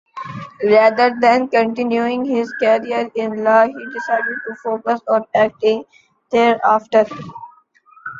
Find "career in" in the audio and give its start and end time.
2.53-3.43